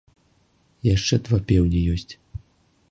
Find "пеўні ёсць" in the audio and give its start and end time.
1.51-2.13